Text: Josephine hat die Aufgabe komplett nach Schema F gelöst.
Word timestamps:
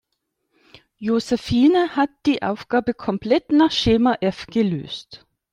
Josephine 0.99 1.95
hat 1.95 2.09
die 2.25 2.41
Aufgabe 2.41 2.95
komplett 2.95 3.51
nach 3.51 3.69
Schema 3.71 4.15
F 4.21 4.47
gelöst. 4.47 5.27